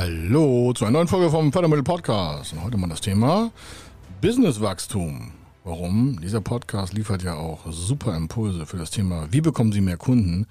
[0.00, 2.54] Hallo zu einer neuen Folge vom Fördermittel Podcast.
[2.54, 3.52] Und heute mal das Thema
[4.22, 5.32] Businesswachstum.
[5.62, 6.18] Warum?
[6.22, 10.46] Dieser Podcast liefert ja auch super Impulse für das Thema, wie bekommen Sie mehr Kunden?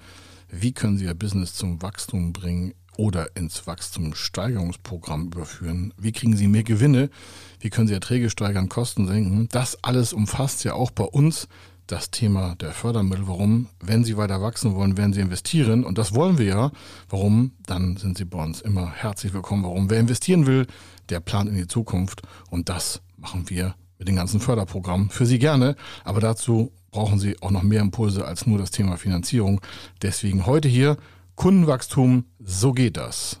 [0.50, 5.92] Wie können Sie Ihr Business zum Wachstum bringen oder ins Wachstumssteigerungsprogramm überführen?
[5.96, 7.10] Wie kriegen Sie mehr Gewinne?
[7.58, 9.48] Wie können Sie Erträge steigern, Kosten senken?
[9.50, 11.48] Das alles umfasst ja auch bei uns
[11.90, 13.26] das Thema der Fördermittel.
[13.26, 13.66] Warum?
[13.80, 15.84] Wenn Sie weiter wachsen wollen, werden Sie investieren.
[15.84, 16.70] Und das wollen wir ja.
[17.08, 17.52] Warum?
[17.66, 19.64] Dann sind Sie bei uns immer herzlich willkommen.
[19.64, 19.90] Warum?
[19.90, 20.66] Wer investieren will,
[21.08, 22.22] der plant in die Zukunft.
[22.50, 25.74] Und das machen wir mit den ganzen Förderprogrammen für Sie gerne.
[26.04, 29.60] Aber dazu brauchen Sie auch noch mehr Impulse als nur das Thema Finanzierung.
[30.02, 30.96] Deswegen heute hier
[31.34, 32.24] Kundenwachstum.
[32.38, 33.40] So geht das.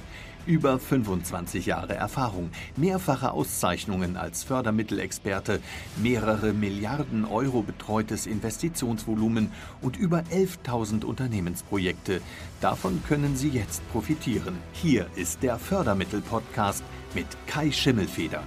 [0.47, 5.59] Über 25 Jahre Erfahrung, mehrfache Auszeichnungen als Fördermittelexperte,
[6.01, 12.21] mehrere Milliarden Euro betreutes Investitionsvolumen und über 11.000 Unternehmensprojekte.
[12.59, 14.55] Davon können Sie jetzt profitieren.
[14.73, 16.83] Hier ist der Fördermittel-Podcast
[17.13, 18.41] mit Kai Schimmelfeder.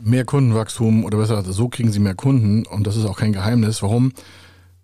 [0.00, 3.82] Mehr Kundenwachstum oder besser, so kriegen Sie mehr Kunden und das ist auch kein Geheimnis.
[3.82, 4.12] Warum?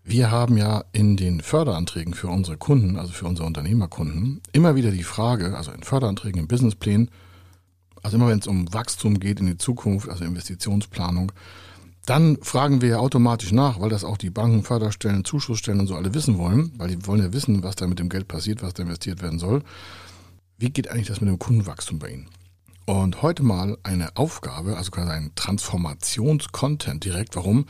[0.03, 4.91] Wir haben ja in den Förderanträgen für unsere Kunden, also für unsere Unternehmerkunden, immer wieder
[4.91, 7.11] die Frage, also in Förderanträgen, in Businessplänen,
[8.03, 11.33] also immer wenn es um Wachstum geht in die Zukunft, also Investitionsplanung,
[12.07, 15.95] dann fragen wir ja automatisch nach, weil das auch die Banken, Förderstellen, Zuschussstellen und so
[15.95, 18.75] alle wissen wollen, weil die wollen ja wissen, was da mit dem Geld passiert, was
[18.75, 19.63] da investiert werden soll.
[20.57, 22.29] Wie geht eigentlich das mit dem Kundenwachstum bei Ihnen?
[22.87, 27.37] Und heute mal eine Aufgabe, also quasi ein Transformationscontent direkt.
[27.37, 27.67] Warum?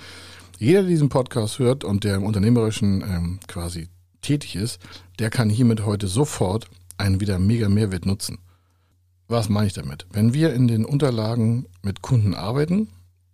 [0.61, 3.89] Jeder, der diesen Podcast hört und der im Unternehmerischen ähm, quasi
[4.21, 4.79] tätig ist,
[5.19, 8.37] der kann hiermit heute sofort einen wieder mega Mehrwert nutzen.
[9.27, 10.07] Was meine ich damit?
[10.13, 12.89] Wenn wir in den Unterlagen mit Kunden arbeiten,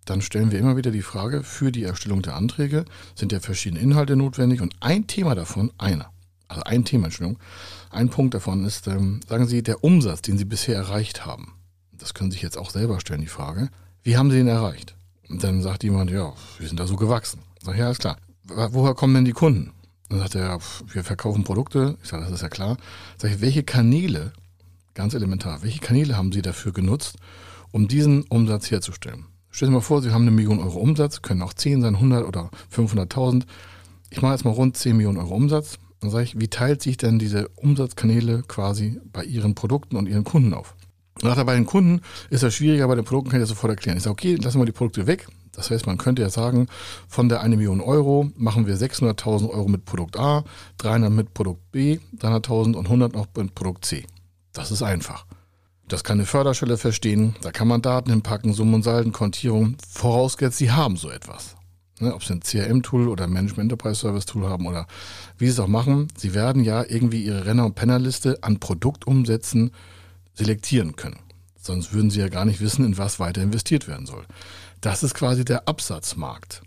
[0.05, 3.81] dann stellen wir immer wieder die Frage, für die Erstellung der Anträge sind ja verschiedene
[3.81, 6.09] Inhalte notwendig und ein Thema davon, einer,
[6.47, 7.41] also ein Thema, Entschuldigung,
[7.89, 11.55] ein Punkt davon ist, ähm, sagen Sie, der Umsatz, den Sie bisher erreicht haben.
[11.91, 13.67] Das können Sie sich jetzt auch selber stellen, die Frage.
[14.01, 14.96] Wie haben Sie ihn erreicht?
[15.29, 17.41] Und dann sagt jemand, ja, wir sind da so gewachsen.
[17.61, 18.17] Sag ich, ja, ist klar.
[18.45, 19.73] Woher kommen denn die Kunden?
[20.09, 20.59] Dann sagt er,
[20.91, 21.97] wir verkaufen Produkte.
[22.01, 22.77] Ich sage, das ist ja klar.
[23.17, 24.31] Sag ich, welche Kanäle,
[24.93, 27.17] ganz elementar, welche Kanäle haben Sie dafür genutzt,
[27.71, 29.25] um diesen Umsatz herzustellen?
[29.51, 32.25] Stellen Sie mal vor, Sie haben eine Million Euro Umsatz, können auch 10 sein, 100
[32.25, 33.43] oder 500.000.
[34.09, 35.77] Ich mache jetzt mal rund 10 Millionen Euro Umsatz.
[35.99, 40.23] Dann sage ich, wie teilt sich denn diese Umsatzkanäle quasi bei Ihren Produkten und Ihren
[40.23, 40.75] Kunden auf?
[41.23, 43.97] Nach bei den Kunden ist das schwieriger, bei den Produkten kann ich das sofort erklären.
[43.97, 45.27] Ich sage, okay, lassen wir die Produkte weg.
[45.57, 46.67] Das heißt, man könnte ja sagen,
[47.07, 50.43] von der 1 Million Euro machen wir 600.000 Euro mit Produkt A,
[50.77, 54.05] 300 mit Produkt B, 300.000 und 100 noch mit Produkt C.
[54.53, 55.25] Das ist einfach.
[55.87, 60.57] Das kann eine Förderstelle verstehen, da kann man Daten hinpacken, Summen und Salden, Kontierung, vorausgesetzt,
[60.57, 61.55] Sie haben so etwas.
[61.99, 64.85] Ne, ob Sie ein CRM-Tool oder Management Enterprise Service Tool haben oder
[65.39, 69.71] wie Sie es auch machen, Sie werden ja irgendwie Ihre Renner- und Pennerliste an Produktumsätzen
[70.37, 71.19] selektieren können.
[71.55, 74.25] Sonst würden sie ja gar nicht wissen, in was weiter investiert werden soll.
[74.79, 76.61] Das ist quasi der Absatzmarkt.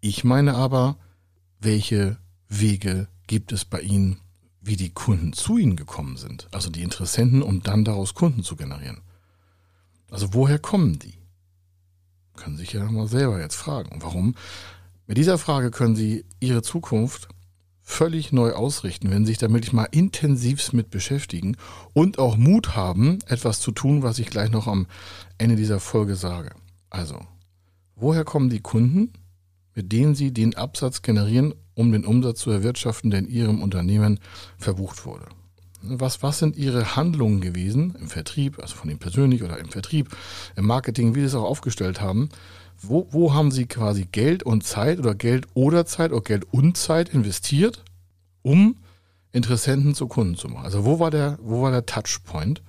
[0.00, 0.96] Ich meine aber,
[1.60, 2.16] welche
[2.48, 4.20] Wege gibt es bei Ihnen,
[4.60, 8.56] wie die Kunden zu Ihnen gekommen sind, also die Interessenten, um dann daraus Kunden zu
[8.56, 9.02] generieren.
[10.10, 11.14] Also woher kommen die?
[12.36, 14.02] Können Sie sich ja mal selber jetzt fragen.
[14.02, 14.34] Warum?
[15.06, 17.28] Mit dieser Frage können Sie Ihre Zukunft
[17.88, 21.56] völlig neu ausrichten, wenn Sie sich damit mal intensivst mit beschäftigen
[21.94, 24.86] und auch Mut haben, etwas zu tun, was ich gleich noch am
[25.38, 26.50] Ende dieser Folge sage.
[26.90, 27.20] Also,
[27.94, 29.12] woher kommen die Kunden,
[29.72, 34.18] mit denen Sie den Absatz generieren, um den Umsatz zu erwirtschaften, der in Ihrem Unternehmen
[34.58, 35.26] verbucht wurde?
[35.88, 40.08] Was, was sind Ihre Handlungen gewesen im Vertrieb, also von Ihnen persönlich oder im Vertrieb,
[40.56, 42.28] im Marketing, wie Sie es auch aufgestellt haben,
[42.80, 46.76] wo, wo haben Sie quasi Geld und Zeit oder Geld oder Zeit oder Geld und
[46.76, 47.84] Zeit investiert,
[48.42, 48.76] um
[49.32, 50.64] Interessenten zu Kunden zu machen?
[50.64, 52.62] Also wo war der, wo war der Touchpoint?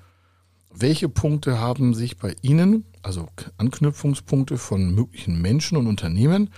[0.73, 3.27] Welche Punkte haben sich bei Ihnen, also
[3.57, 6.51] Anknüpfungspunkte von möglichen Menschen und Unternehmen,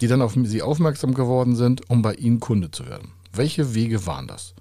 [0.00, 3.12] die dann auf Sie aufmerksam geworden sind, um bei Ihnen Kunde zu werden?
[3.32, 4.54] Welche Wege waren das?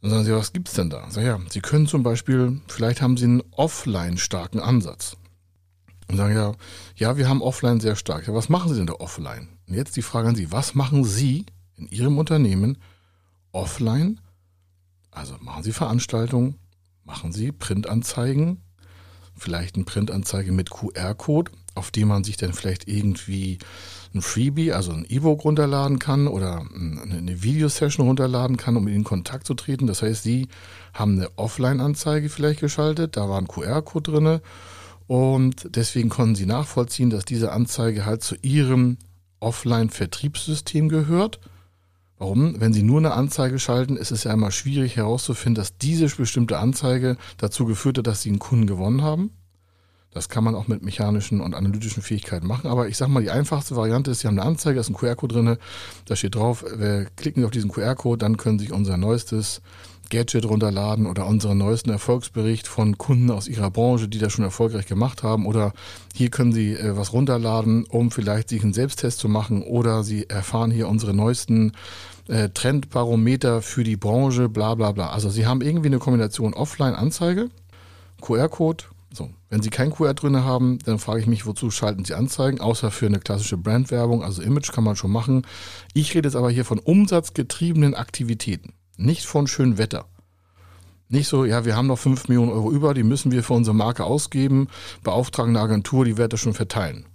[0.00, 1.06] Dann sagen Sie, was gibt's denn da?
[1.10, 5.16] Sag, ja, Sie können zum Beispiel, vielleicht haben Sie einen offline starken Ansatz
[6.08, 6.52] und sagen ja,
[6.96, 8.26] ja, wir haben offline sehr stark.
[8.26, 9.48] Ja, was machen Sie denn da offline?
[9.68, 12.78] Und jetzt die Frage an Sie, was machen Sie in Ihrem Unternehmen
[13.52, 14.20] offline?
[15.10, 16.56] Also machen Sie Veranstaltungen,
[17.04, 18.62] machen Sie Printanzeigen,
[19.36, 23.58] vielleicht eine Printanzeige mit QR-Code, auf dem man sich dann vielleicht irgendwie
[24.14, 29.46] ein Freebie, also ein E-Book runterladen kann oder eine Videosession runterladen kann, um in Kontakt
[29.46, 29.86] zu treten.
[29.86, 30.48] Das heißt, Sie
[30.94, 34.40] haben eine Offline-Anzeige vielleicht geschaltet, da war ein QR-Code drin
[35.06, 38.98] und deswegen konnten Sie nachvollziehen, dass diese Anzeige halt zu Ihrem
[39.40, 41.40] Offline-Vertriebssystem gehört.
[42.18, 42.60] Warum?
[42.60, 46.58] Wenn Sie nur eine Anzeige schalten, ist es ja immer schwierig herauszufinden, dass diese bestimmte
[46.58, 49.30] Anzeige dazu geführt hat, dass Sie einen Kunden gewonnen haben.
[50.12, 52.68] Das kann man auch mit mechanischen und analytischen Fähigkeiten machen.
[52.68, 54.94] Aber ich sage mal, die einfachste Variante ist, Sie haben eine Anzeige, da ist ein
[54.94, 55.56] QR-Code drin,
[56.06, 56.64] da steht drauf,
[57.16, 59.62] klicken auf diesen QR-Code, dann können Sie sich unser neuestes
[60.10, 64.86] Gadget runterladen oder unseren neuesten Erfolgsbericht von Kunden aus Ihrer Branche, die das schon erfolgreich
[64.86, 65.46] gemacht haben.
[65.46, 65.72] Oder
[66.14, 69.62] hier können Sie äh, was runterladen, um vielleicht sich einen Selbsttest zu machen.
[69.62, 71.72] Oder Sie erfahren hier unsere neuesten
[72.28, 75.10] äh, Trendbarometer für die Branche, bla bla bla.
[75.10, 77.48] Also Sie haben irgendwie eine Kombination Offline-Anzeige,
[78.20, 82.14] QR-Code so, wenn Sie kein QR drin haben, dann frage ich mich, wozu schalten Sie
[82.14, 85.46] Anzeigen, außer für eine klassische Brandwerbung, also Image kann man schon machen.
[85.94, 90.06] Ich rede jetzt aber hier von umsatzgetriebenen Aktivitäten, nicht von schönem Wetter.
[91.08, 93.74] Nicht so, ja, wir haben noch 5 Millionen Euro über, die müssen wir für unsere
[93.74, 94.68] Marke ausgeben,
[95.02, 97.06] beauftragen eine Agentur, die wird das schon verteilen.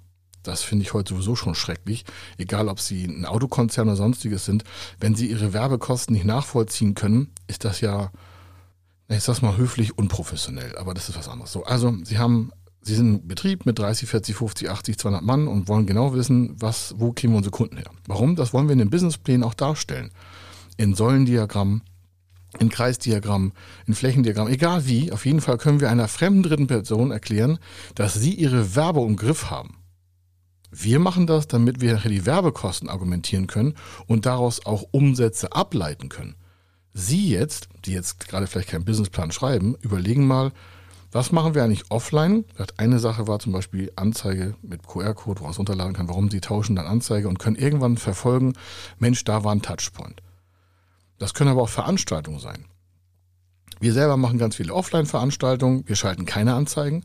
[0.44, 2.03] Das finde ich heute sowieso schon schrecklich.
[2.38, 4.63] Egal, ob Sie ein Autokonzern oder sonstiges sind.
[5.00, 8.12] Wenn Sie Ihre Werbekosten nicht nachvollziehen können, ist das ja
[9.09, 11.51] ich sag's mal höflich, unprofessionell, aber das ist was anderes.
[11.51, 15.47] So, also Sie haben, Sie sind ein Betrieb mit 30, 40, 50, 80, 200 Mann
[15.47, 17.89] und wollen genau wissen, was, wo kriegen wir unsere Kunden her.
[18.07, 18.35] Warum?
[18.35, 20.11] Das wollen wir in den Businessplänen auch darstellen.
[20.77, 21.81] In Säulendiagramm,
[22.59, 23.53] in Kreisdiagramm,
[23.85, 27.59] in Flächendiagramm, egal wie, auf jeden Fall können wir einer fremden dritten Person erklären,
[27.95, 29.77] dass sie ihre Werbe im Griff haben.
[30.71, 33.75] Wir machen das, damit wir die Werbekosten argumentieren können
[34.07, 36.35] und daraus auch Umsätze ableiten können.
[36.97, 40.53] Sie jetzt, die jetzt gerade vielleicht keinen Businessplan schreiben, überlegen mal,
[41.12, 42.45] was machen wir eigentlich offline?
[42.77, 46.07] Eine Sache war zum Beispiel Anzeige mit QR-Code, wo man es runterladen kann.
[46.07, 48.53] Warum Sie tauschen dann Anzeige und können irgendwann verfolgen,
[48.97, 50.21] Mensch, da war ein Touchpoint.
[51.18, 52.65] Das können aber auch Veranstaltungen sein.
[53.81, 55.88] Wir selber machen ganz viele Offline-Veranstaltungen.
[55.88, 57.03] Wir schalten keine Anzeigen.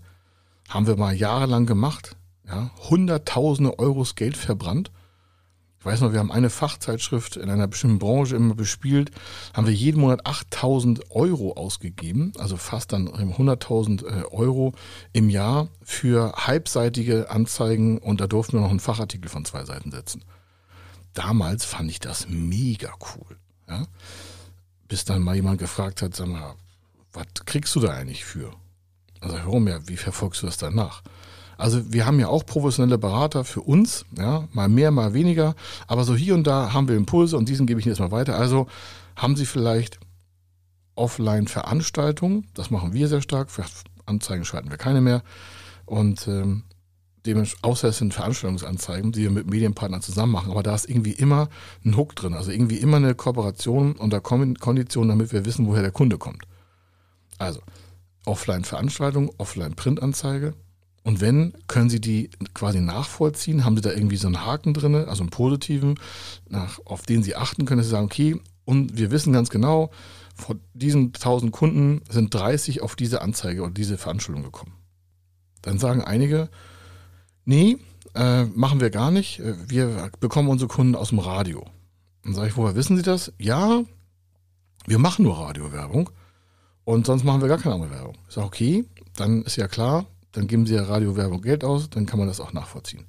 [0.69, 2.17] Haben wir mal jahrelang gemacht.
[2.47, 4.93] Ja, Hunderttausende Euros Geld verbrannt.
[5.81, 9.13] Ich weiß noch, wir haben eine Fachzeitschrift in einer bestimmten Branche immer bespielt,
[9.55, 14.75] haben wir jeden Monat 8000 Euro ausgegeben, also fast dann 100.000 äh, Euro
[15.15, 19.91] im Jahr für halbseitige Anzeigen und da durften wir noch einen Fachartikel von zwei Seiten
[19.91, 20.23] setzen.
[21.15, 23.39] Damals fand ich das mega cool.
[23.67, 23.87] Ja?
[24.87, 26.57] Bis dann mal jemand gefragt hat, sag mal,
[27.15, 28.53] was kriegst du da eigentlich für?
[29.21, 31.03] Also warum ja, wie verfolgst du das danach?
[31.61, 35.55] Also wir haben ja auch professionelle Berater für uns, ja, mal mehr, mal weniger,
[35.87, 38.37] aber so hier und da haben wir Impulse und diesen gebe ich jetzt mal weiter.
[38.37, 38.67] Also
[39.15, 40.01] haben Sie vielleicht
[40.95, 43.65] Offline-Veranstaltungen, das machen wir sehr stark, für
[44.07, 45.23] Anzeigen schalten wir keine mehr.
[45.85, 46.65] Und ähm,
[47.61, 51.51] außer es sind Veranstaltungsanzeigen, die wir mit Medienpartnern zusammen machen, aber da ist irgendwie immer
[51.85, 55.93] ein Hook drin, also irgendwie immer eine Kooperation unter Kondition, damit wir wissen, woher der
[55.93, 56.45] Kunde kommt.
[57.37, 57.61] Also
[58.25, 60.55] Offline-Veranstaltung, Offline-Printanzeige,
[61.03, 63.65] und wenn, können Sie die quasi nachvollziehen?
[63.65, 65.99] Haben Sie da irgendwie so einen Haken drin, also einen positiven,
[66.49, 69.91] nach, auf den Sie achten können, dass Sie sagen, okay, und wir wissen ganz genau,
[70.35, 74.73] von diesen 1000 Kunden sind 30 auf diese Anzeige oder diese Veranstaltung gekommen.
[75.63, 76.49] Dann sagen einige,
[77.45, 77.79] nee,
[78.15, 79.43] äh, machen wir gar nicht.
[79.69, 81.65] Wir bekommen unsere Kunden aus dem Radio.
[82.25, 83.33] Dann sage ich, woher wissen Sie das?
[83.39, 83.83] Ja,
[84.87, 86.11] wir machen nur Radiowerbung
[86.85, 88.17] und sonst machen wir gar keine andere Werbung.
[88.29, 88.85] Ich sage, okay,
[89.17, 92.41] dann ist ja klar, dann geben sie ja Radiowerbung Geld aus, dann kann man das
[92.41, 93.07] auch nachvollziehen.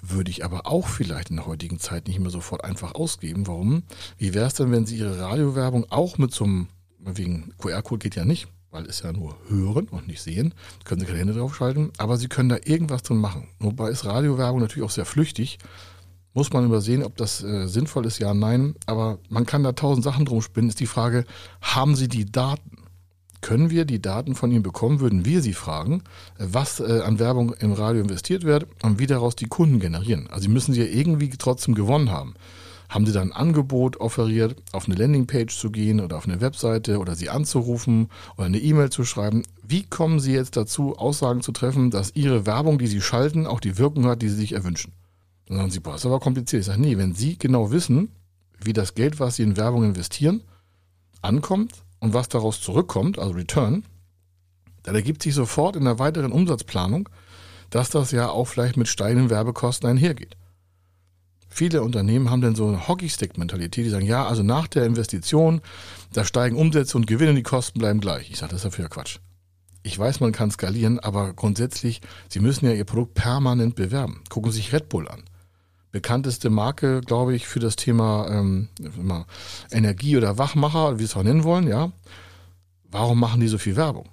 [0.00, 3.46] Würde ich aber auch vielleicht in der heutigen Zeit nicht mehr sofort einfach ausgeben.
[3.46, 3.84] Warum?
[4.18, 8.16] Wie wäre es denn, wenn Sie Ihre Radiowerbung auch mit so einem, wegen QR-Code geht
[8.16, 11.92] ja nicht, weil es ja nur hören und nicht sehen, können Sie keine Hände draufschalten,
[11.98, 13.48] aber Sie können da irgendwas drin machen.
[13.60, 15.58] Wobei ist Radiowerbung natürlich auch sehr flüchtig.
[16.34, 18.74] Muss man übersehen, ob das äh, sinnvoll ist, ja, nein.
[18.86, 20.70] Aber man kann da tausend Sachen drum spinnen.
[20.70, 21.26] Ist die Frage,
[21.60, 22.78] haben Sie die Daten?
[23.42, 26.02] Können wir die Daten von Ihnen bekommen, würden wir Sie fragen,
[26.38, 30.28] was äh, an Werbung im Radio investiert wird und wie daraus die Kunden generieren.
[30.30, 32.34] Also Sie müssen sie ja irgendwie trotzdem gewonnen haben.
[32.88, 36.98] Haben Sie da ein Angebot offeriert, auf eine Landingpage zu gehen oder auf eine Webseite
[36.98, 39.44] oder Sie anzurufen oder eine E-Mail zu schreiben?
[39.66, 43.60] Wie kommen Sie jetzt dazu, Aussagen zu treffen, dass Ihre Werbung, die Sie schalten, auch
[43.60, 44.92] die Wirkung hat, die Sie sich erwünschen?
[45.48, 46.60] Dann sagen Sie, boah, ist aber kompliziert.
[46.60, 48.10] Ich sage, nee, wenn Sie genau wissen,
[48.62, 50.42] wie das Geld, was Sie in Werbung investieren,
[51.22, 51.72] ankommt,
[52.02, 53.84] und was daraus zurückkommt, also Return,
[54.82, 57.08] dann ergibt sich sofort in der weiteren Umsatzplanung,
[57.70, 60.36] dass das ja auch vielleicht mit steigenden Werbekosten einhergeht.
[61.48, 65.60] Viele Unternehmen haben dann so eine Hockeystick-Mentalität, die sagen, ja, also nach der Investition,
[66.12, 68.32] da steigen Umsätze und Gewinne, die Kosten bleiben gleich.
[68.32, 69.18] Ich sage, das ist dafür Quatsch.
[69.84, 74.24] Ich weiß, man kann skalieren, aber grundsätzlich, Sie müssen ja Ihr Produkt permanent bewerben.
[74.28, 75.22] Gucken Sie sich Red Bull an.
[75.92, 78.68] Bekannteste Marke, glaube ich, für das Thema ähm,
[79.70, 81.92] Energie oder Wachmacher, wie Sie es auch nennen wollen, ja.
[82.84, 84.08] Warum machen die so viel Werbung?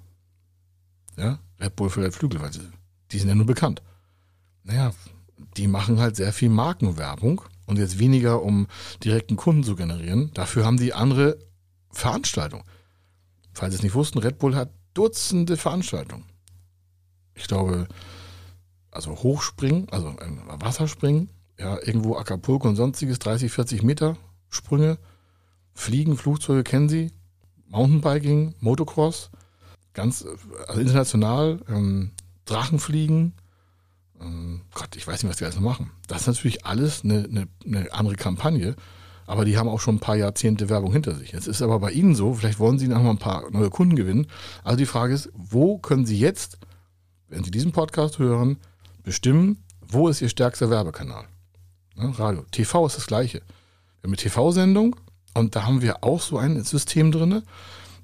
[1.16, 2.60] Ja, Red Bull für Flügel, weil sie,
[3.10, 3.82] die sind ja nur bekannt.
[4.62, 4.92] Naja,
[5.56, 8.66] die machen halt sehr viel Markenwerbung und jetzt weniger, um
[9.02, 10.30] direkten Kunden zu generieren.
[10.34, 11.38] Dafür haben die andere
[11.90, 12.64] Veranstaltungen.
[13.52, 16.24] Falls Sie es nicht wussten, Red Bull hat Dutzende Veranstaltungen.
[17.34, 17.86] Ich glaube,
[18.90, 21.30] also Hochspringen, also Wasserspringen,
[21.60, 24.16] ja, irgendwo Acapulco und sonstiges, 30, 40 Meter
[24.48, 24.98] Sprünge,
[25.74, 27.12] Fliegen, Flugzeuge kennen Sie,
[27.68, 29.30] Mountainbiking, Motocross,
[29.92, 30.26] ganz
[30.66, 32.12] also international, ähm,
[32.46, 33.34] Drachenfliegen,
[34.20, 35.90] ähm, Gott, ich weiß nicht, was die alles noch machen.
[36.08, 38.74] Das ist natürlich alles eine, eine, eine andere Kampagne,
[39.26, 41.32] aber die haben auch schon ein paar Jahrzehnte Werbung hinter sich.
[41.32, 43.96] Jetzt ist aber bei Ihnen so, vielleicht wollen Sie noch mal ein paar neue Kunden
[43.96, 44.26] gewinnen.
[44.64, 46.58] Also die Frage ist, wo können Sie jetzt,
[47.28, 48.58] wenn Sie diesen Podcast hören,
[49.04, 51.26] bestimmen, wo ist Ihr stärkster Werbekanal?
[52.00, 52.44] Ja, Radio.
[52.50, 53.38] TV ist das Gleiche.
[53.38, 54.96] Wir haben eine TV-Sendung
[55.34, 57.42] und da haben wir auch so ein System drin,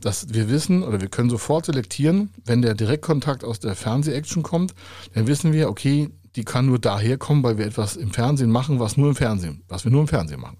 [0.02, 4.74] dass wir wissen oder wir können sofort selektieren, wenn der Direktkontakt aus der Fernseh-Action kommt,
[5.14, 8.80] dann wissen wir, okay, die kann nur daher kommen, weil wir etwas im Fernsehen machen,
[8.80, 10.58] was nur im Fernsehen, was wir nur im Fernsehen machen.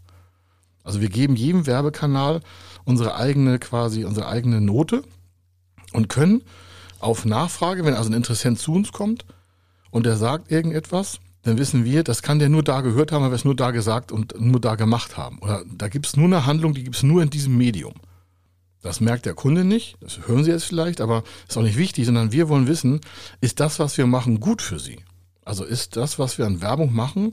[0.83, 2.40] Also wir geben jedem Werbekanal
[2.85, 5.02] unsere eigene quasi unsere eigene Note
[5.93, 6.43] und können
[7.00, 9.26] auf Nachfrage, wenn also ein Interessent zu uns kommt
[9.90, 13.33] und der sagt irgendetwas, dann wissen wir, das kann der nur da gehört haben, wir
[13.33, 15.38] es nur da gesagt und nur da gemacht haben.
[15.38, 17.95] Oder da gibt es nur eine Handlung, die gibt es nur in diesem Medium.
[18.83, 22.05] Das merkt der Kunde nicht, das hören Sie jetzt vielleicht, aber ist auch nicht wichtig,
[22.05, 23.00] sondern wir wollen wissen,
[23.41, 24.99] ist das, was wir machen, gut für Sie?
[25.45, 27.33] Also ist das, was wir an Werbung machen,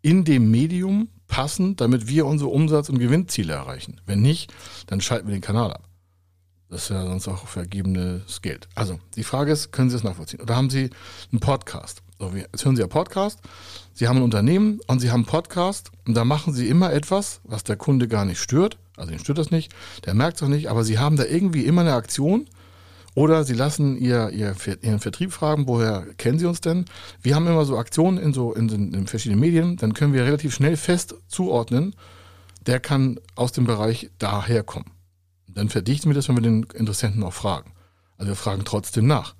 [0.00, 4.00] in dem Medium passend, damit wir unsere Umsatz- und Gewinnziele erreichen?
[4.06, 4.54] Wenn nicht,
[4.86, 5.86] dann schalten wir den Kanal ab.
[6.70, 8.68] Das ist ja sonst auch vergebenes Geld.
[8.74, 10.40] Also, die Frage ist, können Sie es nachvollziehen?
[10.40, 10.88] Oder haben Sie
[11.30, 12.02] einen Podcast?
[12.18, 13.40] So, jetzt hören Sie ja Podcast.
[13.94, 17.40] Sie haben ein Unternehmen und Sie haben einen Podcast und da machen Sie immer etwas,
[17.44, 19.72] was der Kunde gar nicht stört also ihn stört das nicht,
[20.04, 22.46] der merkt es auch nicht, aber sie haben da irgendwie immer eine Aktion
[23.14, 26.84] oder sie lassen ihr, ihr, ihren Vertrieb fragen, woher kennen sie uns denn?
[27.22, 30.54] Wir haben immer so Aktionen in so in, in verschiedenen Medien, dann können wir relativ
[30.54, 31.94] schnell fest zuordnen,
[32.66, 34.90] der kann aus dem Bereich daher kommen.
[35.46, 37.72] Dann verdichten wir das, wenn wir den Interessenten auch fragen.
[38.16, 39.34] Also wir fragen trotzdem nach.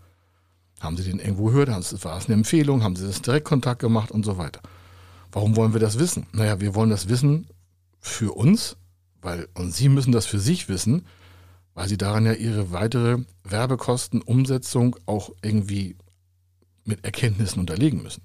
[0.80, 1.68] Haben Sie den irgendwo gehört?
[1.68, 2.82] War es eine Empfehlung?
[2.82, 4.61] Haben Sie das Direktkontakt gemacht und so weiter?
[5.32, 6.26] Warum wollen wir das wissen?
[6.32, 7.49] Naja, wir wollen das wissen
[8.00, 8.76] für uns,
[9.20, 11.06] weil, und Sie müssen das für sich wissen,
[11.75, 15.97] weil Sie daran ja Ihre weitere Werbekostenumsetzung auch irgendwie
[16.85, 18.23] mit Erkenntnissen unterlegen müssen.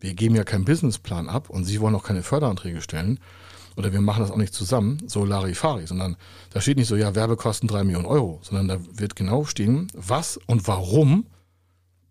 [0.00, 3.20] Wir geben ja keinen Businessplan ab und Sie wollen auch keine Förderanträge stellen
[3.76, 6.16] oder wir machen das auch nicht zusammen, so Larifari, sondern
[6.52, 10.38] da steht nicht so, ja, Werbekosten drei Millionen Euro, sondern da wird genau stehen, was
[10.46, 11.26] und warum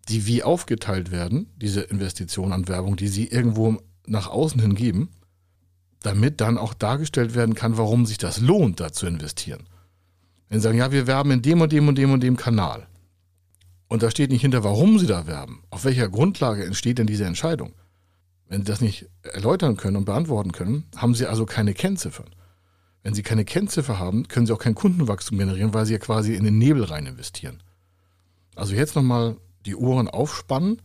[0.08, 3.76] die wie aufgeteilt werden, diese Investitionen an Werbung, die Sie irgendwo
[4.06, 5.10] nach außen hin geben
[6.02, 9.64] damit dann auch dargestellt werden kann, warum sich das lohnt, da zu investieren.
[10.48, 12.86] Wenn Sie sagen, ja, wir werben in dem und dem und dem und dem Kanal.
[13.88, 15.62] Und da steht nicht hinter, warum Sie da werben.
[15.70, 17.72] Auf welcher Grundlage entsteht denn diese Entscheidung?
[18.50, 22.26] Wenn Sie das nicht erläutern können und beantworten können, haben Sie also keine Kennziffern.
[23.04, 26.34] Wenn Sie keine Kennziffer haben, können Sie auch kein Kundenwachstum generieren, weil Sie ja quasi
[26.34, 27.62] in den Nebel rein investieren.
[28.56, 30.82] Also jetzt nochmal die Ohren aufspannen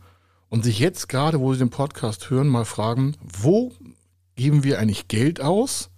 [0.48, 3.72] und sich jetzt gerade, wo Sie den Podcast hören, mal fragen, wo
[4.36, 5.90] geben wir eigentlich Geld aus?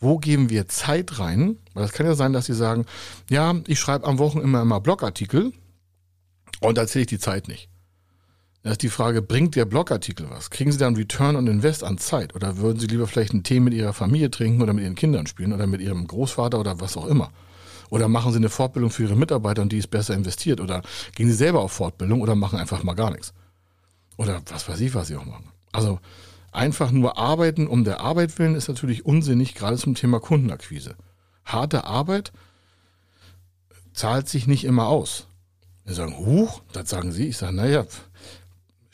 [0.00, 1.58] Wo geben wir Zeit rein?
[1.74, 2.86] Weil es kann ja sein, dass Sie sagen,
[3.28, 5.52] ja, ich schreibe am Wochen immer immer Blogartikel
[6.60, 7.68] und da zähle ich die Zeit nicht.
[8.66, 10.50] Da ist die Frage, bringt der Blogartikel was?
[10.50, 12.34] Kriegen Sie dann Return on Invest an Zeit?
[12.34, 15.28] Oder würden Sie lieber vielleicht einen Tee mit Ihrer Familie trinken oder mit Ihren Kindern
[15.28, 17.30] spielen oder mit Ihrem Großvater oder was auch immer?
[17.90, 20.60] Oder machen Sie eine Fortbildung für Ihre Mitarbeiter und die ist besser investiert?
[20.60, 20.82] Oder
[21.14, 23.34] gehen Sie selber auf Fortbildung oder machen einfach mal gar nichts?
[24.16, 25.48] Oder was weiß ich, was Sie auch machen.
[25.70, 26.00] Also
[26.50, 30.96] Einfach nur arbeiten um der Arbeit willen ist natürlich unsinnig, gerade zum Thema Kundenakquise.
[31.44, 32.32] Harte Arbeit
[33.92, 35.26] zahlt sich nicht immer aus.
[35.84, 37.28] Wir sagen, huch, das sagen Sie.
[37.28, 37.84] Ich sage, naja,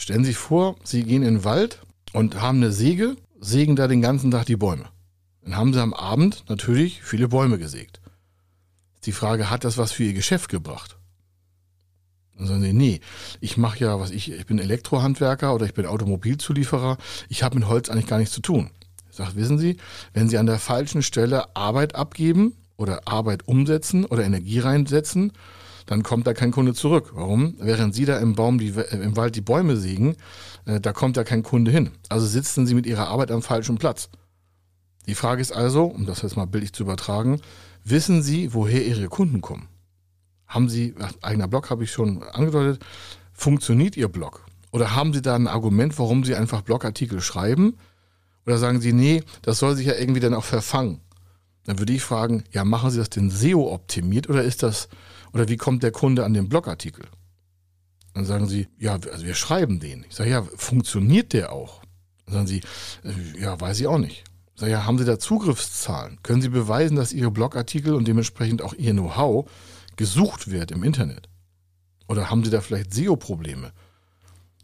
[0.03, 1.81] stellen Sie sich vor, Sie gehen in den Wald
[2.13, 4.87] und haben eine Säge, sägen da den ganzen Tag die Bäume.
[5.43, 8.01] Dann haben Sie am Abend natürlich viele Bäume gesägt.
[9.05, 10.97] Die Frage, hat das was für Ihr Geschäft gebracht?
[12.37, 13.01] Dann sagen sie, nee,
[13.41, 17.69] ich mache ja, was ich, ich bin Elektrohandwerker oder ich bin Automobilzulieferer, ich habe mit
[17.69, 18.71] Holz eigentlich gar nichts zu tun.
[19.11, 19.77] Ich sage, wissen Sie,
[20.15, 25.33] wenn Sie an der falschen Stelle Arbeit abgeben oder Arbeit umsetzen oder Energie reinsetzen,
[25.87, 27.11] dann kommt da kein Kunde zurück.
[27.15, 27.55] Warum?
[27.59, 30.17] Während Sie da im Baum, die, äh, im Wald die Bäume sägen,
[30.65, 31.91] äh, da kommt ja kein Kunde hin.
[32.09, 34.09] Also sitzen Sie mit Ihrer Arbeit am falschen Platz.
[35.07, 37.41] Die Frage ist also, um das jetzt mal bildlich zu übertragen,
[37.85, 39.69] wissen Sie, woher Ihre Kunden kommen?
[40.47, 42.85] Haben Sie, eigener Blog habe ich schon angedeutet,
[43.33, 44.45] funktioniert Ihr Blog?
[44.71, 47.77] Oder haben Sie da ein Argument, warum Sie einfach Blogartikel schreiben?
[48.47, 51.01] Oder sagen Sie, nee, das soll sich ja irgendwie dann auch verfangen?
[51.65, 54.89] Dann würde ich fragen, ja, machen Sie das denn SEO optimiert oder ist das,
[55.33, 57.07] oder wie kommt der Kunde an den Blogartikel?
[58.15, 60.05] Dann sagen Sie, ja, also wir schreiben den.
[60.09, 61.83] Ich sage, ja, funktioniert der auch?
[62.27, 62.61] Dann sagen Sie,
[63.05, 64.25] äh, ja, weiß ich auch nicht.
[64.55, 66.19] Ich sage, ja, haben Sie da Zugriffszahlen?
[66.23, 69.51] Können Sie beweisen, dass Ihre Blogartikel und dementsprechend auch Ihr Know-how
[69.97, 71.29] gesucht wird im Internet?
[72.07, 73.73] Oder haben Sie da vielleicht SEO-Probleme?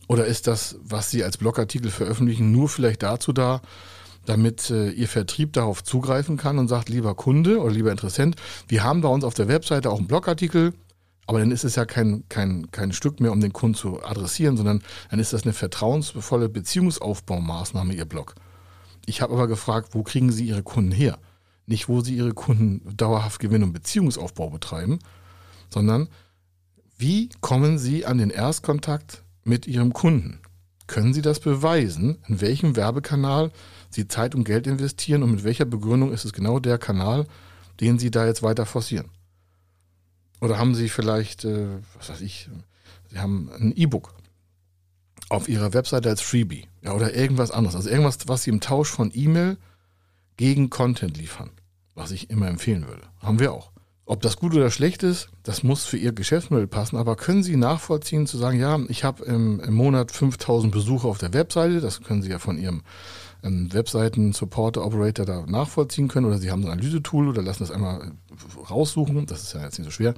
[0.08, 3.62] Oder ist das, was Sie als Blogartikel veröffentlichen, nur vielleicht dazu da,
[4.28, 8.36] damit äh, Ihr Vertrieb darauf zugreifen kann und sagt, lieber Kunde oder lieber Interessent,
[8.68, 10.74] wir haben bei uns auf der Webseite auch einen Blogartikel,
[11.26, 14.56] aber dann ist es ja kein, kein, kein Stück mehr, um den Kunden zu adressieren,
[14.56, 18.34] sondern dann ist das eine vertrauensvolle Beziehungsaufbaumaßnahme, Ihr Blog.
[19.06, 21.18] Ich habe aber gefragt, wo kriegen Sie Ihre Kunden her?
[21.66, 24.98] Nicht, wo Sie Ihre Kunden dauerhaft Gewinn- und Beziehungsaufbau betreiben,
[25.70, 26.08] sondern
[26.96, 30.40] wie kommen Sie an den Erstkontakt mit Ihrem Kunden?
[30.88, 33.52] Können Sie das beweisen, in welchem Werbekanal
[33.90, 37.26] Sie Zeit und Geld investieren und mit welcher Begründung ist es genau der Kanal,
[37.80, 39.10] den Sie da jetzt weiter forcieren?
[40.40, 42.48] Oder haben Sie vielleicht, äh, was weiß ich,
[43.10, 44.14] Sie haben ein E-Book
[45.28, 47.76] auf Ihrer Webseite als Freebie ja, oder irgendwas anderes.
[47.76, 49.58] Also irgendwas, was Sie im Tausch von E-Mail
[50.36, 51.50] gegen Content liefern,
[51.94, 53.02] was ich immer empfehlen würde.
[53.20, 53.72] Haben wir auch.
[54.10, 57.56] Ob das gut oder schlecht ist, das muss für Ihr Geschäftsmodell passen, aber können Sie
[57.56, 62.00] nachvollziehen zu sagen, ja, ich habe im, im Monat 5000 Besucher auf der Webseite, das
[62.00, 62.84] können Sie ja von Ihrem
[63.42, 68.12] ähm, Webseiten-Supporter-Operator da nachvollziehen können oder Sie haben ein Analysetool oder lassen das einmal
[68.70, 70.14] raussuchen, das ist ja jetzt nicht so schwer.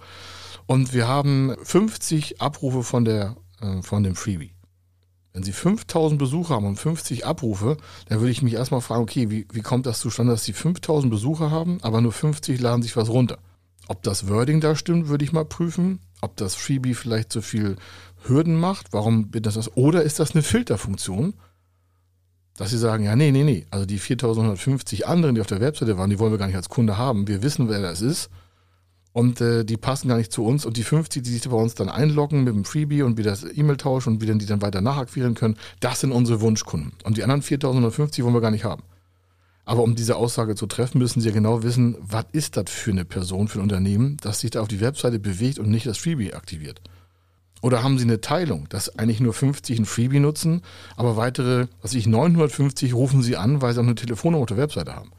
[0.66, 4.52] Und wir haben 50 Abrufe von, der, äh, von dem Freebie.
[5.32, 9.30] Wenn Sie 5000 Besucher haben und 50 Abrufe, dann würde ich mich erstmal fragen, okay,
[9.30, 12.97] wie, wie kommt das zustande, dass Sie 5000 Besucher haben, aber nur 50 laden sich
[12.97, 13.40] was runter?
[13.90, 15.99] Ob das Wording da stimmt, würde ich mal prüfen.
[16.20, 17.75] Ob das Freebie vielleicht zu viel
[18.23, 18.93] Hürden macht.
[18.93, 19.76] Warum wird das das?
[19.76, 21.34] Oder ist das eine Filterfunktion?
[22.56, 23.67] Dass sie sagen, ja, nee, nee, nee.
[23.73, 26.69] Also die 4150 anderen, die auf der Webseite waren, die wollen wir gar nicht als
[26.69, 27.26] Kunde haben.
[27.26, 28.30] Wir wissen, wer das ist.
[29.10, 30.64] Und äh, die passen gar nicht zu uns.
[30.64, 33.43] Und die 50, die sich bei uns dann einloggen mit dem Freebie und wieder das
[33.43, 36.93] E-Mail tauschen und wie dann die dann weiter nachakquirieren können, das sind unsere Wunschkunden.
[37.02, 38.84] Und die anderen 4150 wollen wir gar nicht haben.
[39.71, 42.91] Aber um diese Aussage zu treffen, müssen Sie ja genau wissen, was ist das für
[42.91, 45.97] eine Person, für ein Unternehmen, das sich da auf die Webseite bewegt und nicht das
[45.97, 46.80] Freebie aktiviert.
[47.63, 50.63] Oder haben Sie eine Teilung, dass eigentlich nur 50 ein Freebie nutzen,
[50.97, 54.56] aber weitere, was ich 950 rufen Sie an, weil Sie auch eine Telefonnummer auf der
[54.56, 55.13] Webseite haben.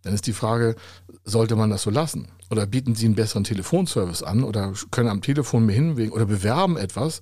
[0.00, 0.76] Dann ist die Frage,
[1.24, 2.28] sollte man das so lassen?
[2.50, 6.78] Oder bieten Sie einen besseren Telefonservice an oder können am Telefon mehr hinwegen oder bewerben
[6.78, 7.20] etwas,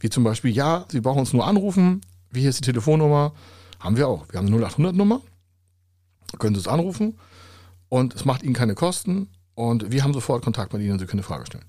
[0.00, 2.00] wie zum Beispiel, ja, Sie brauchen uns nur anrufen,
[2.32, 3.32] wie hier ist die Telefonnummer,
[3.78, 4.26] haben wir auch.
[4.28, 5.20] Wir haben eine 0800 Nummer,
[6.38, 7.18] können Sie es anrufen
[7.88, 11.06] und es macht Ihnen keine Kosten und wir haben sofort Kontakt mit Ihnen und Sie
[11.06, 11.64] können eine Frage stellen.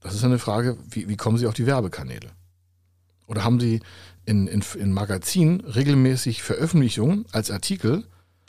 [0.00, 2.30] Das ist eine Frage, wie, wie kommen Sie auf die Werbekanäle?
[3.26, 3.80] Oder haben Sie
[4.24, 8.04] in, in, in Magazinen regelmäßig Veröffentlichungen als Artikel,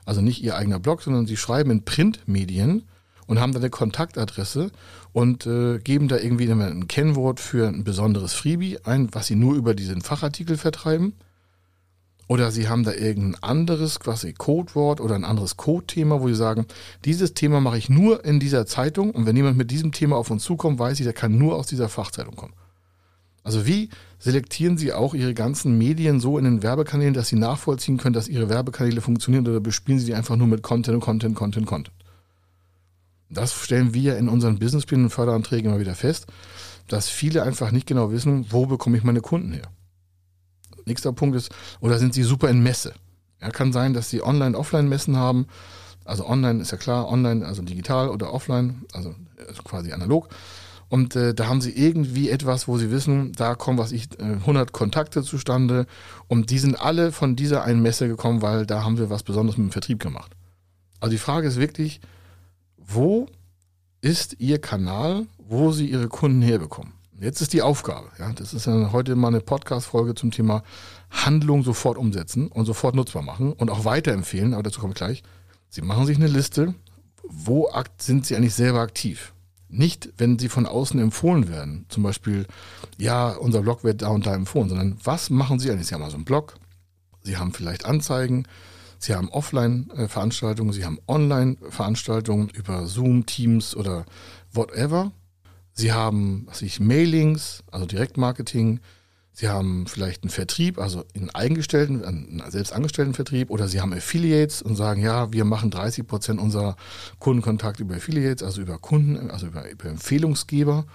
[0.05, 2.83] also nicht Ihr eigener Blog, sondern Sie schreiben in Printmedien
[3.27, 4.71] und haben da eine Kontaktadresse
[5.13, 9.55] und äh, geben da irgendwie ein Kennwort für ein besonderes Freebie ein, was Sie nur
[9.55, 11.13] über diesen Fachartikel vertreiben
[12.27, 16.65] oder Sie haben da irgendein anderes quasi Codewort oder ein anderes Codethema, wo Sie sagen,
[17.05, 20.31] dieses Thema mache ich nur in dieser Zeitung und wenn jemand mit diesem Thema auf
[20.31, 22.53] uns zukommt, weiß ich, der kann nur aus dieser Fachzeitung kommen.
[23.43, 27.97] Also wie selektieren Sie auch Ihre ganzen Medien so in den Werbekanälen, dass Sie nachvollziehen
[27.97, 31.65] können, dass Ihre Werbekanäle funktionieren oder bespielen Sie die einfach nur mit Content, Content, Content,
[31.65, 31.95] Content?
[33.29, 36.27] Das stellen wir in unseren Businessplänen und Förderanträgen immer wieder fest,
[36.87, 39.69] dass viele einfach nicht genau wissen, wo bekomme ich meine Kunden her.
[40.85, 42.93] Nächster Punkt ist, oder sind sie super in Messe?
[43.41, 45.47] Ja, kann sein, dass sie Online-Offline-Messen haben.
[46.05, 49.15] Also online ist ja klar, online, also digital oder offline, also
[49.63, 50.27] quasi analog.
[50.89, 54.23] Und äh, da haben sie irgendwie etwas, wo sie wissen, da kommen, was ich, äh,
[54.23, 55.87] 100 Kontakte zustande.
[56.27, 59.57] Und die sind alle von dieser einen Messe gekommen, weil da haben wir was Besonderes
[59.57, 60.33] mit dem Vertrieb gemacht.
[60.99, 61.99] Also die Frage ist wirklich,
[62.77, 63.27] wo
[64.01, 66.93] ist Ihr Kanal, wo Sie Ihre Kunden herbekommen?
[67.19, 68.09] Jetzt ist die Aufgabe.
[68.17, 70.63] Ja, das ist ja heute mal eine Podcast-Folge zum Thema
[71.11, 75.23] Handlung sofort umsetzen und sofort nutzbar machen und auch weiterempfehlen, aber dazu komme ich gleich.
[75.69, 76.73] Sie machen sich eine Liste,
[77.23, 79.33] wo sind Sie eigentlich selber aktiv?
[79.69, 81.85] Nicht, wenn Sie von außen empfohlen werden.
[81.89, 82.45] Zum Beispiel,
[82.97, 85.87] ja, unser Blog wird da und da empfohlen, sondern was machen Sie eigentlich?
[85.87, 86.55] Sie haben also einen Blog,
[87.21, 88.47] Sie haben vielleicht Anzeigen,
[88.99, 94.05] Sie haben Offline-Veranstaltungen, Sie haben Online-Veranstaltungen über Zoom, Teams oder
[94.51, 95.11] whatever.
[95.73, 98.79] Sie haben, was ich, Mailings, also Direktmarketing.
[99.31, 104.61] Sie haben vielleicht einen Vertrieb, also einen eingestellten, einen selbstangestellten Vertrieb, oder Sie haben Affiliates
[104.61, 106.75] und sagen, ja, wir machen 30 Prozent unserer
[107.17, 110.85] Kundenkontakte über Affiliates, also über Kunden, also über, über Empfehlungsgeber.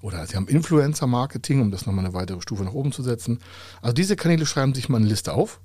[0.00, 3.40] Oder Sie haben Influencer-Marketing, um das nochmal eine weitere Stufe nach oben zu setzen.
[3.82, 5.60] Also diese Kanäle schreiben sich mal eine Liste auf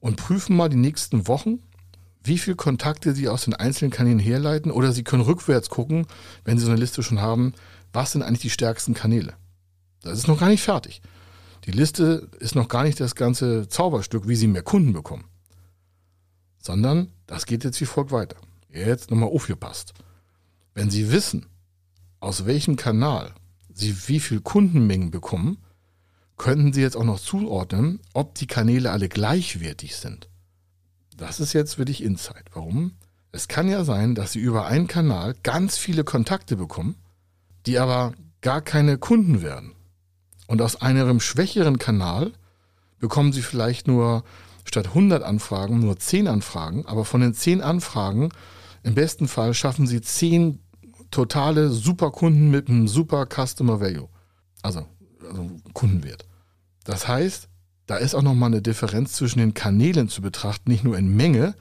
[0.00, 1.60] und prüfen mal die nächsten Wochen,
[2.24, 4.72] wie viele Kontakte Sie aus den einzelnen Kanälen herleiten.
[4.72, 6.06] Oder Sie können rückwärts gucken,
[6.44, 7.52] wenn Sie so eine Liste schon haben,
[7.92, 9.34] was sind eigentlich die stärksten Kanäle.
[10.00, 11.02] Das ist noch gar nicht fertig.
[11.66, 15.24] Die Liste ist noch gar nicht das ganze Zauberstück, wie Sie mehr Kunden bekommen.
[16.58, 18.36] Sondern das geht jetzt wie folgt weiter.
[18.70, 19.92] Jetzt nochmal aufgepasst.
[20.74, 21.46] Wenn Sie wissen,
[22.20, 23.34] aus welchem Kanal
[23.72, 25.58] Sie wie viel Kundenmengen bekommen,
[26.36, 30.28] könnten Sie jetzt auch noch zuordnen, ob die Kanäle alle gleichwertig sind.
[31.16, 32.44] Das ist jetzt wirklich Insight.
[32.52, 32.92] Warum?
[33.32, 36.96] Es kann ja sein, dass Sie über einen Kanal ganz viele Kontakte bekommen,
[37.66, 39.72] die aber gar keine Kunden werden.
[40.46, 42.32] Und aus einem schwächeren Kanal
[42.98, 44.24] bekommen Sie vielleicht nur
[44.64, 48.30] statt 100 Anfragen nur 10 Anfragen, aber von den 10 Anfragen
[48.82, 50.60] im besten Fall schaffen Sie 10
[51.10, 54.08] totale Superkunden mit einem super Customer Value.
[54.62, 54.86] Also,
[55.28, 56.26] also Kundenwert.
[56.84, 57.48] Das heißt,
[57.86, 61.54] da ist auch nochmal eine Differenz zwischen den Kanälen zu betrachten, nicht nur in Menge,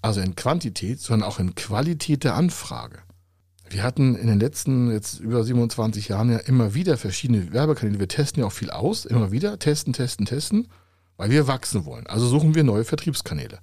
[0.00, 2.98] also in Quantität, sondern auch in Qualität der Anfrage.
[3.68, 7.98] Wir hatten in den letzten jetzt über 27 Jahren ja immer wieder verschiedene Werbekanäle.
[7.98, 10.68] Wir testen ja auch viel aus, immer wieder testen, testen, testen,
[11.16, 12.06] weil wir wachsen wollen.
[12.06, 13.58] Also suchen wir neue Vertriebskanäle.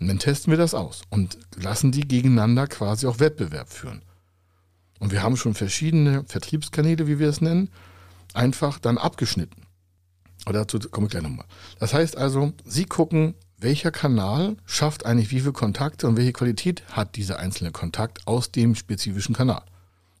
[0.00, 4.02] Und dann testen wir das aus und lassen die gegeneinander quasi auch Wettbewerb führen.
[5.00, 7.70] Und wir haben schon verschiedene Vertriebskanäle, wie wir es nennen,
[8.32, 9.65] einfach dann abgeschnitten.
[10.46, 11.44] Aber dazu komme ich gleich nochmal.
[11.80, 16.84] Das heißt also, Sie gucken, welcher Kanal schafft eigentlich wie viele Kontakte und welche Qualität
[16.92, 19.62] hat dieser einzelne Kontakt aus dem spezifischen Kanal.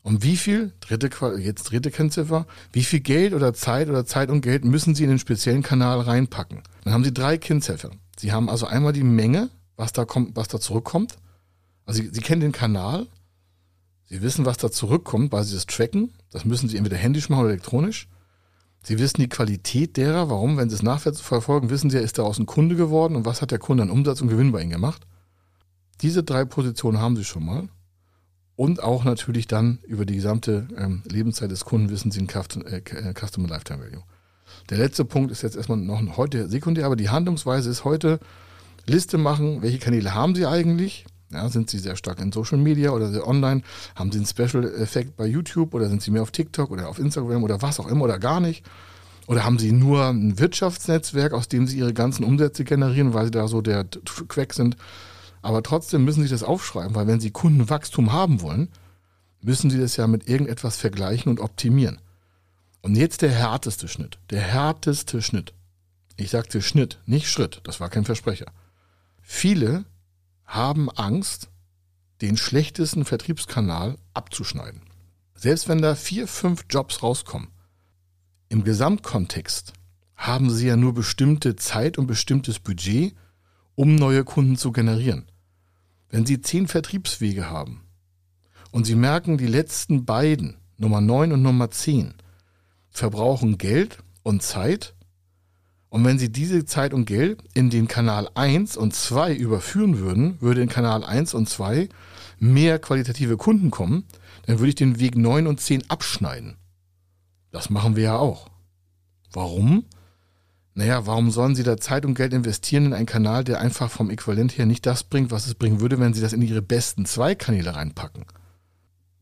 [0.02, 4.40] Und wie viel, dritte, jetzt dritte Kennziffer, wie viel Geld oder Zeit oder Zeit und
[4.40, 6.62] Geld müssen Sie in den speziellen Kanal reinpacken?
[6.82, 8.00] Dann haben Sie drei Kennziffern.
[8.18, 11.16] Sie haben also einmal die Menge, was da kommt, was da zurückkommt.
[11.84, 13.06] Also Sie, Sie kennen den Kanal.
[14.08, 16.14] Sie wissen, was da zurückkommt, weil Sie das tracken.
[16.30, 18.08] Das müssen Sie entweder händisch machen oder elektronisch.
[18.86, 22.46] Sie wissen die Qualität derer, warum, wenn Sie es nachverfolgen, wissen Sie, ist daraus ein
[22.46, 25.08] Kunde geworden und was hat der Kunde an Umsatz und Gewinn bei Ihnen gemacht.
[26.02, 27.68] Diese drei Positionen haben Sie schon mal.
[28.54, 32.76] Und auch natürlich dann über die gesamte ähm, Lebenszeit des Kunden wissen Sie ein äh,
[32.76, 34.04] äh, Customer Lifetime Value.
[34.70, 38.20] Der letzte Punkt ist jetzt erstmal noch heute sekundär, aber die Handlungsweise ist heute
[38.86, 41.06] Liste machen, welche Kanäle haben Sie eigentlich?
[41.32, 43.62] Ja, sind Sie sehr stark in Social Media oder sehr online?
[43.96, 47.42] Haben Sie einen Special-Effekt bei YouTube oder sind Sie mehr auf TikTok oder auf Instagram
[47.42, 48.64] oder was auch immer oder gar nicht?
[49.26, 53.32] Oder haben Sie nur ein Wirtschaftsnetzwerk, aus dem Sie Ihre ganzen Umsätze generieren, weil Sie
[53.32, 53.84] da so der
[54.28, 54.76] Quack sind?
[55.42, 58.68] Aber trotzdem müssen Sie das aufschreiben, weil wenn Sie Kundenwachstum haben wollen,
[59.42, 62.00] müssen Sie das ja mit irgendetwas vergleichen und optimieren.
[62.82, 64.18] Und jetzt der härteste Schnitt.
[64.30, 65.52] Der härteste Schnitt.
[66.16, 67.60] Ich sagte Schnitt, nicht Schritt.
[67.64, 68.46] Das war kein Versprecher.
[69.20, 69.84] Viele
[70.46, 71.50] haben Angst,
[72.20, 74.82] den schlechtesten Vertriebskanal abzuschneiden.
[75.34, 77.48] Selbst wenn da vier, fünf Jobs rauskommen,
[78.48, 79.74] im Gesamtkontext
[80.14, 83.14] haben sie ja nur bestimmte Zeit und bestimmtes Budget,
[83.74, 85.26] um neue Kunden zu generieren.
[86.08, 87.82] Wenn sie zehn Vertriebswege haben
[88.70, 92.14] und sie merken, die letzten beiden, Nummer 9 und Nummer 10,
[92.88, 94.94] verbrauchen Geld und Zeit,
[95.88, 100.40] und wenn Sie diese Zeit und Geld in den Kanal 1 und 2 überführen würden,
[100.40, 101.88] würde in Kanal 1 und 2
[102.38, 104.04] mehr qualitative Kunden kommen,
[104.46, 106.56] dann würde ich den Weg 9 und 10 abschneiden.
[107.50, 108.48] Das machen wir ja auch.
[109.32, 109.84] Warum?
[110.74, 114.10] Naja, warum sollen Sie da Zeit und Geld investieren in einen Kanal, der einfach vom
[114.10, 117.06] Äquivalent her nicht das bringt, was es bringen würde, wenn Sie das in Ihre besten
[117.06, 118.26] zwei Kanäle reinpacken?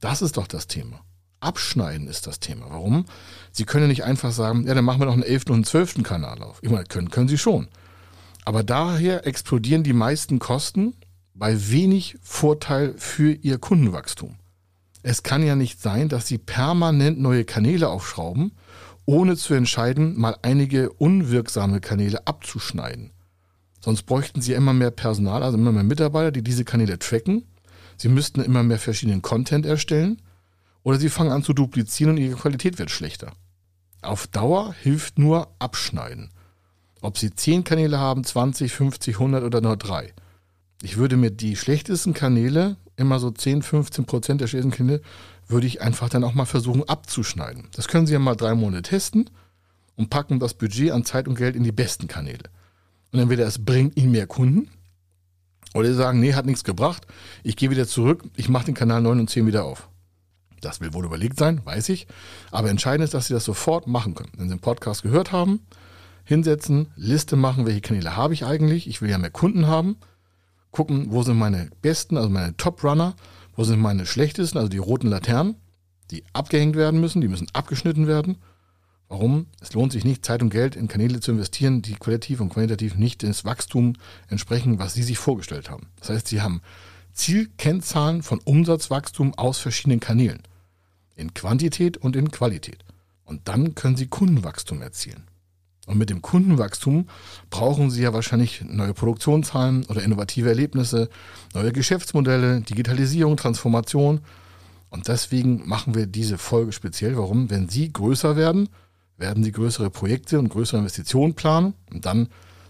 [0.00, 1.04] Das ist doch das Thema.
[1.44, 2.66] Abschneiden ist das Thema.
[2.70, 3.04] Warum?
[3.52, 5.44] Sie können nicht einfach sagen, ja, dann machen wir noch einen 11.
[5.46, 6.02] und einen 12.
[6.02, 6.58] Kanal auf.
[6.62, 7.68] Ich meine, können, können Sie schon.
[8.44, 10.94] Aber daher explodieren die meisten Kosten
[11.34, 14.36] bei wenig Vorteil für Ihr Kundenwachstum.
[15.02, 18.52] Es kann ja nicht sein, dass Sie permanent neue Kanäle aufschrauben,
[19.06, 23.10] ohne zu entscheiden, mal einige unwirksame Kanäle abzuschneiden.
[23.80, 27.44] Sonst bräuchten Sie immer mehr Personal, also immer mehr Mitarbeiter, die diese Kanäle tracken.
[27.98, 30.22] Sie müssten immer mehr verschiedenen Content erstellen.
[30.84, 33.32] Oder sie fangen an zu duplizieren und ihre Qualität wird schlechter.
[34.02, 36.30] Auf Dauer hilft nur Abschneiden.
[37.00, 40.12] Ob sie 10 Kanäle haben, 20, 50, 100 oder nur 3.
[40.82, 45.00] Ich würde mir die schlechtesten Kanäle, immer so 10, 15 Prozent der schlechtesten Kanäle,
[45.48, 47.68] würde ich einfach dann auch mal versuchen abzuschneiden.
[47.74, 49.30] Das können Sie ja mal drei Monate testen
[49.96, 52.50] und packen das Budget an Zeit und Geld in die besten Kanäle.
[53.10, 54.68] Und entweder es bringt Ihnen mehr Kunden
[55.72, 57.06] oder Sie sagen, nee, hat nichts gebracht,
[57.42, 59.88] ich gehe wieder zurück, ich mache den Kanal 9 und 10 wieder auf.
[60.64, 62.06] Das will wohl überlegt sein, weiß ich.
[62.50, 64.32] Aber entscheidend ist, dass Sie das sofort machen können.
[64.36, 65.60] Wenn Sie den Podcast gehört haben,
[66.24, 68.88] hinsetzen, Liste machen, welche Kanäle habe ich eigentlich.
[68.88, 69.96] Ich will ja mehr Kunden haben.
[70.70, 73.14] Gucken, wo sind meine besten, also meine Top-Runner,
[73.54, 75.56] wo sind meine schlechtesten, also die roten Laternen,
[76.10, 78.38] die abgehängt werden müssen, die müssen abgeschnitten werden.
[79.08, 79.46] Warum?
[79.60, 82.96] Es lohnt sich nicht, Zeit und Geld in Kanäle zu investieren, die qualitativ und quantitativ
[82.96, 83.92] nicht ins Wachstum
[84.28, 85.88] entsprechen, was Sie sich vorgestellt haben.
[86.00, 86.62] Das heißt, Sie haben
[87.12, 90.42] Zielkennzahlen von Umsatzwachstum aus verschiedenen Kanälen.
[91.16, 92.84] In Quantität und in Qualität.
[93.24, 95.24] Und dann können Sie Kundenwachstum erzielen.
[95.86, 97.08] Und mit dem Kundenwachstum
[97.50, 101.10] brauchen Sie ja wahrscheinlich neue Produktionszahlen oder innovative Erlebnisse,
[101.52, 104.20] neue Geschäftsmodelle, Digitalisierung, Transformation.
[104.88, 107.16] Und deswegen machen wir diese Folge speziell.
[107.16, 107.50] Warum?
[107.50, 108.68] Wenn Sie größer werden,
[109.18, 112.28] werden Sie größere Projekte und größere Investitionen planen und dann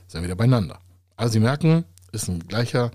[0.09, 0.81] sind wir wieder beieinander.
[1.17, 2.91] Also Sie merken, ist ein gleicher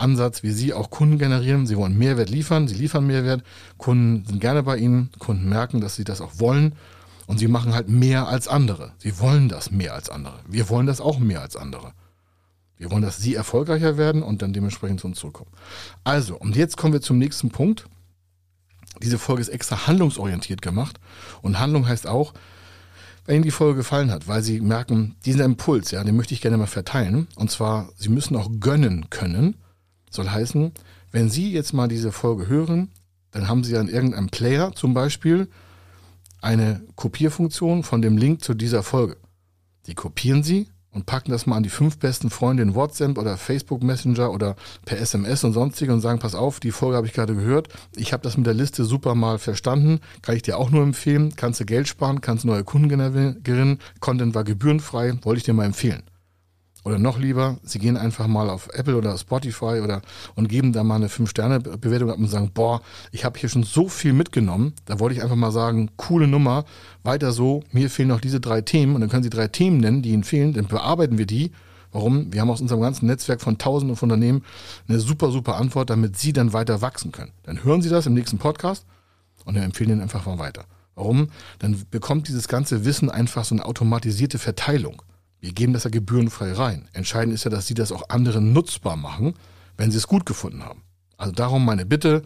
[0.00, 1.66] Ansatz, wie Sie auch Kunden generieren.
[1.66, 3.42] Sie wollen Mehrwert liefern, Sie liefern Mehrwert.
[3.78, 5.10] Kunden sind gerne bei Ihnen.
[5.18, 6.74] Kunden merken, dass Sie das auch wollen
[7.30, 8.90] und sie machen halt mehr als andere.
[8.98, 10.40] Sie wollen das mehr als andere.
[10.48, 11.92] Wir wollen das auch mehr als andere.
[12.76, 15.52] Wir wollen, dass sie erfolgreicher werden und dann dementsprechend zu uns zurückkommen.
[16.02, 17.86] Also, und jetzt kommen wir zum nächsten Punkt.
[19.00, 20.98] Diese Folge ist extra handlungsorientiert gemacht.
[21.40, 22.34] Und Handlung heißt auch,
[23.26, 26.40] wenn Ihnen die Folge gefallen hat, weil Sie merken, diesen Impuls, ja, den möchte ich
[26.40, 27.28] gerne mal verteilen.
[27.36, 29.54] Und zwar, Sie müssen auch gönnen können.
[30.10, 30.72] Soll heißen,
[31.12, 32.90] wenn Sie jetzt mal diese Folge hören,
[33.30, 35.48] dann haben Sie an irgendeinem Player zum Beispiel
[36.42, 39.16] eine Kopierfunktion von dem Link zu dieser Folge.
[39.86, 43.36] Die kopieren Sie und packen das mal an die fünf besten Freunde in WhatsApp oder
[43.36, 47.12] Facebook Messenger oder per SMS und sonstige und sagen, pass auf, die Folge habe ich
[47.12, 47.68] gerade gehört.
[47.94, 50.00] Ich habe das mit der Liste super mal verstanden.
[50.22, 51.34] Kann ich dir auch nur empfehlen.
[51.36, 53.78] Kannst du Geld sparen, kannst neue Kunden generieren.
[54.00, 56.02] Content war gebührenfrei, wollte ich dir mal empfehlen.
[56.82, 60.00] Oder noch lieber, Sie gehen einfach mal auf Apple oder Spotify oder
[60.34, 62.80] und geben da mal eine 5-Sterne-Bewertung ab und sagen, boah,
[63.12, 64.72] ich habe hier schon so viel mitgenommen.
[64.86, 66.64] Da wollte ich einfach mal sagen, coole Nummer,
[67.02, 70.00] weiter so, mir fehlen noch diese drei Themen und dann können Sie drei Themen nennen,
[70.00, 71.52] die Ihnen fehlen, dann bearbeiten wir die.
[71.92, 72.32] Warum?
[72.32, 74.42] Wir haben aus unserem ganzen Netzwerk von tausenden von Unternehmen
[74.88, 77.32] eine super, super Antwort, damit Sie dann weiter wachsen können.
[77.42, 78.86] Dann hören Sie das im nächsten Podcast
[79.44, 80.64] und dann empfehlen Ihnen einfach mal weiter.
[80.94, 81.28] Warum?
[81.58, 85.02] Dann bekommt dieses ganze Wissen einfach so eine automatisierte Verteilung.
[85.40, 86.88] Wir geben das ja gebührenfrei rein.
[86.92, 89.34] Entscheidend ist ja, dass Sie das auch anderen nutzbar machen,
[89.76, 90.82] wenn Sie es gut gefunden haben.
[91.16, 92.22] Also darum meine Bitte,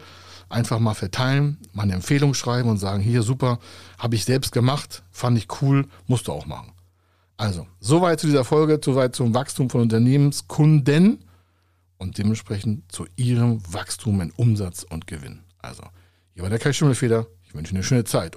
[0.48, 3.58] einfach mal verteilen, mal eine Empfehlung schreiben und sagen, hier super,
[3.98, 6.72] habe ich selbst gemacht, fand ich cool, musst du auch machen.
[7.36, 11.24] Also, soweit zu dieser Folge, soweit zum Wachstum von Unternehmenskunden
[11.98, 15.40] und dementsprechend zu ihrem Wachstum in Umsatz und Gewinn.
[15.58, 15.82] Also,
[16.34, 17.26] hier war der Kai Schimmelfeder.
[17.42, 18.36] Ich wünsche Ihnen eine schöne Zeit.